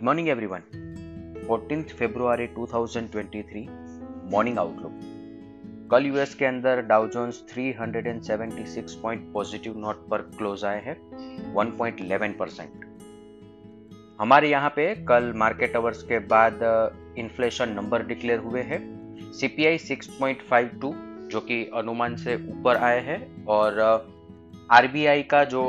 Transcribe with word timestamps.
Good 0.00 0.06
morning 0.06 0.28
everyone 0.28 0.62
14 1.48 1.90
फरवरी 1.92 2.46
2023 2.46 3.66
morning 4.32 4.58
outlook 4.58 4.92
कल 5.90 6.06
US 6.06 6.34
के 6.34 6.44
अंदर 6.44 6.80
Dow 6.82 7.06
Jones 7.06 7.42
376 7.48 8.94
point 9.02 9.32
positive 9.32 9.78
note 9.78 10.08
पर 10.08 10.18
क्लोज 10.18 10.64
आए 10.64 10.80
हैं 10.84 10.96
1.11 11.54 12.38
परसेंट 12.38 12.84
हमारे 14.20 14.50
यहाँ 14.50 14.70
पे 14.70 14.94
कल 15.08 15.32
मार्केट 15.36 15.76
अवर्स 15.76 16.02
के 16.02 16.18
बाद 16.18 16.60
इन्फ्लेशन 17.18 17.68
नंबर 17.68 18.06
डिक्लेयर 18.06 18.38
हुए 18.38 18.62
हैं. 18.62 18.80
सीपीआई 19.32 19.78
6.52 19.78 20.94
जो 21.28 21.40
कि 21.40 21.64
अनुमान 21.74 22.16
से 22.16 22.36
ऊपर 22.36 22.76
आए 22.76 23.00
हैं, 23.00 23.46
और 23.46 23.80
आरबीआई 24.70 25.22
का 25.22 25.44
जो 25.44 25.62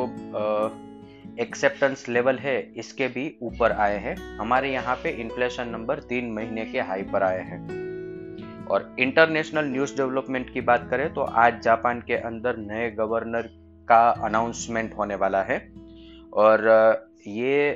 एक्सेप्टेंस 1.39 2.07
लेवल 2.09 2.37
है, 2.37 2.61
इसके 2.73 3.07
भी 3.07 3.33
ऊपर 3.41 3.71
आए 3.71 3.97
हैं। 3.97 4.15
हमारे 4.37 4.71
यहाँ 4.73 4.95
पे 4.95 5.09
इन्फ्लेशन 5.21 5.69
नंबर 5.69 5.99
तीन 6.09 6.31
महीने 6.31 6.65
के 6.65 6.79
हाई 6.81 7.03
पर 7.03 7.23
आए 7.23 7.41
हैं। 7.41 8.65
और 8.67 8.95
इंटरनेशनल 8.99 9.65
न्यूज़ 9.65 9.95
डेवलपमेंट 9.97 10.53
की 10.53 10.61
बात 10.61 10.87
करें 10.89 11.13
तो 11.13 11.21
आज 11.21 11.61
जापान 11.61 12.01
के 12.01 12.15
अंदर 12.15 12.57
नए 12.57 12.89
गवर्नर 12.91 13.49
का 13.87 14.09
अनाउंसमेंट 14.25 14.93
होने 14.93 15.15
वाला 15.15 15.41
है। 15.43 15.57
और 16.33 16.67
ये 17.27 17.71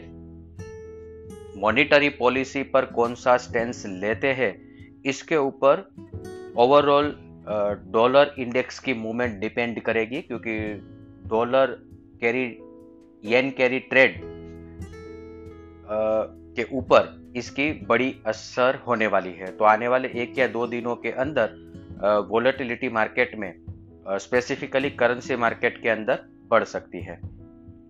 मॉनिटरी 1.57 2.09
पॉलिसी 2.09 2.63
पर 2.63 2.85
कौन 2.85 3.15
सा 3.15 3.37
स्टेंस 3.37 3.83
लेते 3.87 4.27
हैं, 4.33 4.53
इसके 5.05 5.37
ऊपर 5.37 5.87
ओवरऑल 6.57 7.15
डॉलर 7.91 8.33
इंडेक्स 8.39 8.79
की 8.79 8.93
मूवमेंट 8.93 9.39
डिपेंड 9.39 9.79
करेगी, 9.79 10.21
क्योंकि 10.21 10.57
dollar 11.29 11.77
carry 12.21 12.45
yen 13.25 13.49
carry 13.51 13.79
trade 13.81 14.19
के 16.57 16.63
ऊपर 16.71 17.33
इसकी 17.35 17.71
बड़ी 17.87 18.13
असर 18.25 18.79
होने 18.87 19.07
वाली 19.07 19.31
है। 19.33 19.51
तो 19.57 19.65
आने 19.65 19.87
वाले 19.87 20.07
एक 20.21 20.37
या 20.39 20.47
दो 20.47 20.65
दिनों 20.67 20.95
के 20.95 21.11
अंदर 21.23 22.27
वोलेटिलिटी 22.29 22.89
मार्केट 22.89 23.35
में 23.35 23.53
स्पेसिफिकली 24.19 24.89
करेंसी 24.91 25.35
मार्केट 25.35 25.81
के 25.81 25.89
अंदर 25.89 26.19
बढ़ 26.51 26.63
सकती 26.65 27.01
है। 27.01 27.19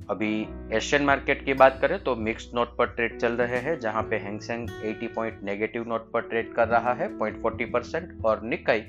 अभी 0.09 0.29
एशियन 0.73 1.03
मार्केट 1.03 1.43
की 1.45 1.53
बात 1.53 1.77
करें 1.81 1.97
तो 2.03 2.15
मिक्स 2.15 2.49
नोट 2.55 2.75
पर 2.77 2.85
ट्रेड 2.87 3.17
चल 3.19 3.33
रहे 3.33 3.59
हैं, 3.59 3.79
जहाँ 3.79 4.03
पे 4.03 4.15
Hang Seng 4.17 4.67
80 4.85 5.07
point 5.15 5.39
negative 5.43 5.87
note 5.87 6.11
पर 6.11 6.21
ट्रेड 6.21 6.53
कर 6.53 6.67
रहा 6.67 6.93
है 6.93 7.07
0.40 7.19 7.71
परसेंट 7.73 8.25
और 8.25 8.43
निकाई 8.43 8.83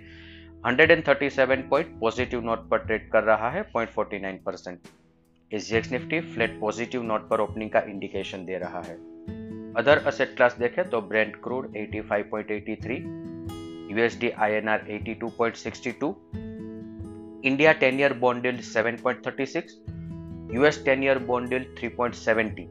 137 0.67 1.63
पॉइंट 1.71 1.99
पॉजिटिव 2.01 2.45
नोट 2.45 2.69
पर 2.69 2.79
ट्रेड 2.79 3.09
कर 3.11 3.25
रहा 3.25 3.51
है 3.51 3.65
0.49 3.73 4.39
percent 4.47 4.79
SGX 5.53 5.91
Nifty 5.93 6.19
flat 6.21 6.59
positive 6.61 7.03
note 7.03 7.29
पर 7.29 7.41
ओपनिंग 7.41 7.71
का 7.71 7.81
इंडिकेशन 7.81 8.45
दे 8.45 8.57
रहा 8.59 8.81
है। 8.81 8.95
अदर 9.75 9.99
असेट 10.07 10.35
क्लास 10.37 10.57
देखें 10.59 10.89
तो 10.91 11.01
Brent 11.01 11.37
crude 11.43 11.67
85.83 11.73 12.97
USD 13.91 14.31
INR 14.31 14.81
82.62 14.91 16.09
India 17.45 17.75
10 17.81 18.01
year 18.01 18.13
bond 18.13 18.47
yield 18.47 18.61
7.36 18.61 19.71
US 20.55 20.85
10 20.89 21.03
year 21.03 21.19
bond 21.19 21.53
yield 21.53 21.69
3.70 21.81 22.65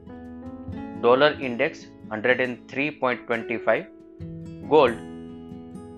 dollar 1.02 1.38
index 1.42 1.86
103.25 2.12 3.86
gold 4.72 4.98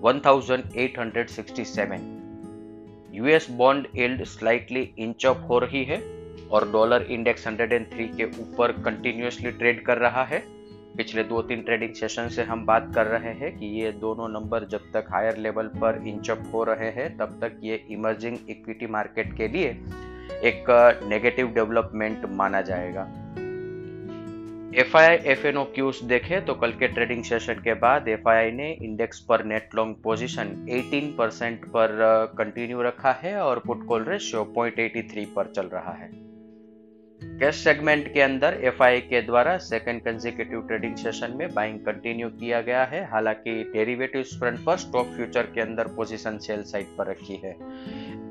1867 0.05 1.99
US 3.15 3.49
bond 3.51 3.87
yield 3.95 4.23
slightly 4.23 4.83
inch 4.97 5.25
up 5.25 5.45
हो 5.49 5.59
रही 5.59 5.83
है। 5.83 6.18
और 6.51 6.71
डॉलर 6.71 7.01
इंडेक्स 7.01 7.47
103 7.47 8.15
के 8.17 8.25
ऊपर 8.41 8.71
कंटिन्यूसली 8.71 9.51
ट्रेड 9.51 9.85
कर 9.85 9.97
रहा 9.97 10.23
है। 10.23 10.43
पिछले 10.97 11.23
दो 11.23 11.41
तीन 11.41 11.61
ट्रेडिंग 11.61 11.93
सेशन 11.93 12.27
से 12.27 12.43
हम 12.43 12.65
बात 12.65 12.91
कर 12.95 13.07
रहे 13.07 13.33
हैं 13.33 13.57
कि 13.57 13.65
ये 13.81 13.91
दोनों 13.91 14.27
नंबर 14.29 14.63
जब 14.65 14.91
तक 14.93 15.05
हायर 15.09 15.37
लेवल 15.37 15.67
पर 15.75 16.03
इंचअप 16.07 16.43
हो 16.53 16.63
रहे 16.63 16.89
हैं, 16.91 17.17
तब 17.17 17.39
तक 17.41 17.59
ये 17.63 17.75
इमर्जिंग 17.91 18.37
इक्विटी 18.49 18.87
मार्केट 18.87 19.35
के 19.37 19.47
लिए 19.47 19.69
एक 20.43 20.65
नेगेटिव 21.09 21.47
डेवलपमेंट 21.47 22.25
माना 22.31 22.61
जाएगा। 22.61 23.07
F 24.75 24.97
I 24.97 25.05
I 25.05 25.17
F 25.25 25.45
N 25.47 25.57
O 25.57 25.63
cues 25.63 25.99
देखे 26.03 26.39
तो 26.41 26.53
कल 26.53 26.71
के 26.71 26.87
ट्रेडिंग 26.87 27.23
सेशन 27.23 27.53
के 27.53 27.73
बाद 27.73 28.07
एफ़ 28.07 28.29
आई 28.29 28.43
आई 28.43 28.51
ने 28.51 28.71
इंडेक्स 28.71 29.19
पर 29.19 29.43
नेट 29.43 29.75
लॉन्ग 29.75 29.95
पोजीशन 30.03 30.47
18 30.69 31.11
परसेंट 31.17 31.65
पर 31.65 31.95
कंटिन्यू 32.37 32.81
रखा 32.81 33.11
है 33.11 33.35
और 33.41 33.59
पुट 33.59 33.85
कॉल 33.85 34.03
रेशियो 34.03 34.43
0.83 34.57 35.25
पर 35.35 35.51
चल 35.55 35.65
रहा 35.65 35.91
है। 35.91 36.28
कैश 37.39 37.55
सेगमेंट 37.55 38.13
के 38.13 38.21
अंदर 38.21 38.57
एफ़ 38.61 38.83
के 39.09 39.21
द्वारा 39.21 39.57
सेकेंड 39.57 40.01
कंजिक्यूटिव 40.01 40.61
ट्रेडिंग 40.61 40.95
सेशन 40.95 41.31
में 41.35 41.53
बाइंग 41.53 41.79
कंटिन्यू 41.79 42.29
किया 42.29 42.61
गया 42.61 42.83
है। 42.83 43.11
हालाँकि 43.11 43.71
डेरिवेटिव 43.73 44.23
फ्रंट 44.39 44.65
पर 44.65 44.77
स्टॉक 44.77 45.07
फ्यूचर 45.07 45.43
के 45.43 45.61
अंदर 45.61 45.87
पोजीशन 45.87 46.37
सेल 46.37 46.63
साइड 46.63 46.85
पर 46.97 47.07
रखी 47.07 47.35
है। 47.35 47.57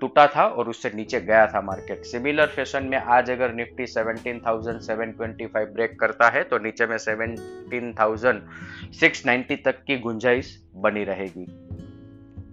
टूटा 0.00 0.26
था 0.26 0.48
और 0.48 0.68
उससे 0.68 0.90
नीचे 0.94 1.20
गया 1.20 1.46
था 1.46 1.60
मार्केट 1.60 2.04
सिमिलर 2.04 2.46
फ़ैशन 2.46 2.84
में 2.84 2.98
आज 2.98 3.30
अगर 3.30 3.54
निफ्टी 3.54 3.86
17,725 3.86 5.74
ब्रेक 5.74 6.00
करता 6.00 6.28
है 6.28 6.44
तो 6.44 6.58
नीचे 6.58 6.86
में 6.86 6.98
17,690 6.98 9.56
तक 9.64 9.74
की 9.86 9.98
गुंजाइश 9.98 10.64
बनी 10.76 11.04
रहेगी। 11.04 11.46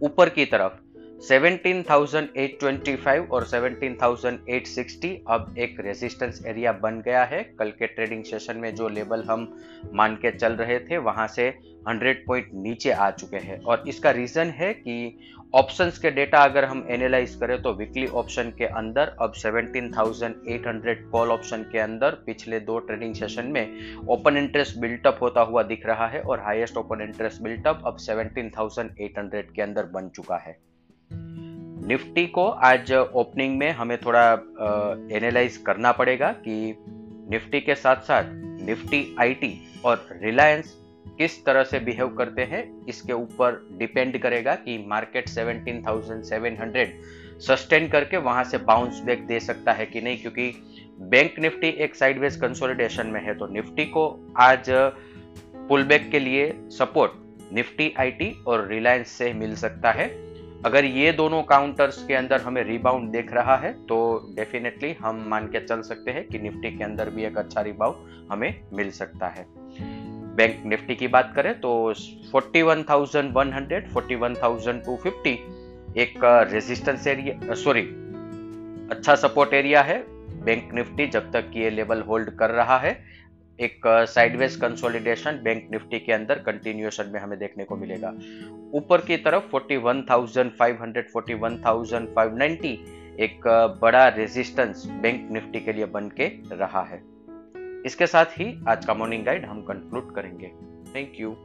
ऊपर 0.02 0.30
की 0.30 0.46
तरफ़ 0.46 0.85
17,825 1.22 3.30
और 3.32 3.48
17,860 3.48 5.18
अब 5.28 5.56
एक 5.58 5.80
रेजिस्टेंस 5.80 6.44
एरिया 6.48 6.74
बन 6.74 7.02
गया 7.06 7.24
है। 7.24 7.44
कल 7.60 7.72
के 7.72 7.88
ट्रेडिंग 7.88 8.24
सेशन 8.24 8.58
में 8.58 8.76
जो 8.76 8.90
लेवल 8.90 9.24
हम 9.24 9.62
मान 9.94 10.16
के 10.16 10.32
चल 10.32 10.54
रहे 10.54 10.80
थे 10.80 10.98
वहाँ 10.98 11.28
से 11.28 11.54
100 11.90 12.24
पॉइंट 12.28 12.50
नीचे 12.54 12.92
आ 12.92 13.12
चुके 13.12 13.38
हैं। 13.38 13.64
और 13.64 13.84
इसका 13.88 14.12
रीजन 14.12 14.54
है 14.58 14.74
कि 14.74 15.18
ऑप्शंस 15.56 15.98
के 15.98 16.12
डेटा 16.12 16.44
अगर 16.44 16.66
हम 16.66 16.88
एनालाइज 16.92 17.36
करें 17.36 17.62
तो 17.62 17.74
वीकली 17.74 18.08
ऑप्शन 18.22 18.54
के 18.58 18.66
अंदर 18.66 19.16
अब 19.22 19.34
17,800 19.36 21.12
कॉल 21.12 21.32
ऑप्शन 21.32 21.66
के 21.72 21.80
अंदर 21.80 22.12
पिछले 22.26 22.60
दो 22.60 22.80
ट्रेडिंग 22.80 23.16
सेशन 23.16 23.46
में 23.46 23.96
ओपन 24.08 24.38
इंटरेस्ट 24.38 24.78
बिल्टअप 24.78 25.18
होता 25.22 25.42
हुआ 25.42 25.64
दिख 25.64 25.86
रहा 25.86 26.08
है 26.08 26.22
और 26.22 26.40
हाईएस्ट 26.40 26.78
ओपन 26.78 27.02
इंटरेस्ट 27.02 27.42
बिल्टअप 27.42 27.82
अब 27.86 27.98
17,800 28.00 29.52
के 29.56 29.62
अंदर 29.62 29.84
बन 29.94 30.10
चुका 30.16 30.38
है। 30.38 30.75
निफ्टी 31.88 32.28
को 32.28 32.48
आज 32.48 32.92
ओपनिंग 32.94 33.58
में 33.58 33.72
हमें 33.72 33.98
थोड़ा 33.98 34.32
एनालाइज 35.12 35.58
करना 35.58 35.92
पड़ेगा 35.92 36.32
कि 36.32 36.76
निफ्टी 37.32 37.62
के 37.62 37.76
साथ 37.76 37.96
साथ 37.96 38.24
निफ्टी 38.62 39.16
आईटी 39.20 39.82
और 39.86 40.20
रिलायंस 40.24 40.78
किस 41.18 41.46
तरह 41.46 41.64
से 41.64 41.80
बिहेव 41.80 42.08
करते 42.08 42.42
हैं 42.42 42.86
इसके 42.86 43.14
ऊपर 43.14 43.70
डिपेंड 43.78 44.18
करेगा 44.18 44.56
कि 44.56 44.86
मार्केट 44.88 45.30
17,700 45.30 46.88
सस्टेन 47.40 47.88
करके 47.88 48.18
वहाँ 48.18 48.44
से 48.44 48.58
बाउंस 48.58 49.02
बैक 49.06 49.28
दे 49.28 49.40
सकता 49.40 49.72
है 49.72 49.86
कि 49.86 50.02
नहीं 50.02 50.18
क्योंकि 50.18 50.52
बैंक 51.00 51.40
निफ्टी 51.40 51.68
एक 51.68 51.96
साइडवेज 51.96 52.36
कंसोलिडेशन 52.36 53.08
में 53.08 53.22
है 53.22 53.36
तो 53.36 53.48
निफ्टी 53.48 53.86
को 53.86 54.34
आज 54.38 54.66
पुल 55.70 55.84
बैक 55.84 56.12
के 56.12 56.20
लिए 56.20 56.54
सपोर्ट 56.58 57.12
निफ्टी 57.54 57.94
आईटी 58.00 58.44
और 58.48 58.68
रिलायंस 58.68 59.08
से 59.08 59.34
मिल 59.34 59.56
सकता 59.56 59.92
है। 59.92 60.35
अगर 60.66 60.86
ये 60.86 61.12
दोनों 61.12 61.42
काउंटर्स 61.44 61.98
के 62.08 62.14
अंदर 62.14 62.42
हमें 62.42 62.64
रिबाउंड 62.64 63.12
देख 63.12 63.32
रहा 63.34 63.56
है 63.56 63.72
तो 63.88 63.98
डेफिनेटली 64.36 64.92
हम 64.94 65.24
मान 65.28 65.48
के 65.48 65.60
चल 65.60 65.82
सकते 65.82 66.12
हैं 66.12 66.24
कि 66.28 66.40
निफ्टी 66.40 66.72
के 66.78 66.84
अंदर 66.84 67.10
भी 67.10 67.26
एक 67.26 67.38
अच्छा 67.38 67.62
रिबाउंड 67.62 68.32
हमें 68.32 68.62
मिल 68.74 68.90
सकता 68.92 69.28
है। 69.28 69.46
बैंक 70.36 70.64
निफ्टी 70.66 70.96
की 70.96 71.08
बात 71.08 71.32
करें 71.36 71.54
तो 71.60 71.72
41,100, 71.94 73.88
41,250 73.94 75.36
एक 75.98 76.20
रेजिस्टेंस 76.52 77.08
एरिया 77.08 77.54
सॉरी 77.56 77.82
अच्छा 78.92 79.16
सपोर्ट 79.16 79.54
एरिया 79.54 79.82
है। 79.82 79.98
बैंक 80.46 80.74
निफ्टी 80.74 81.08
जब 81.08 81.32
तक 81.32 81.52
ये 81.56 81.70
लेवल 81.70 82.02
होल्ड 82.02 82.30
कर 82.30 82.50
रहा 82.52 82.78
है 82.78 82.94
एक 83.60 83.82
साइडवेज 83.88 84.56
कंसोलिडेशन 84.56 85.40
बैंक 85.44 85.68
निफ्टी 85.72 86.00
के 86.00 86.14
अंदर 86.14 86.40
कंटिन्यूएशन 86.40 87.10
में 87.14 87.20
हमें 87.20 87.40
देखने 87.40 87.64
को 87.64 87.76
मिलेगा। 87.76 88.14
ऊपर 88.74 89.02
की 89.02 89.18
तरफ़ 89.18 89.44
41,500 89.56 91.12
41,590 91.16 92.78
एक 93.20 93.48
बड़ा 93.82 94.08
रेजिस्टेंस 94.08 94.86
बैंक 95.02 95.32
निफ्टी 95.32 95.60
के 95.60 95.74
लिए 95.74 95.86
बन 95.86 96.10
के 96.10 96.28
रहा 96.52 96.82
है। 96.82 97.02
इसके 97.86 98.08
साथ 98.08 98.26
ही 98.26 98.64
आज 98.68 98.86
का 98.86 98.94
मॉर्निंग 98.94 99.26
गाइड 99.26 99.46
हम 99.46 99.62
कंक्लूड 99.62 100.16
करेंगे। 100.16 100.48
Thank 100.96 101.14
you 101.20 101.36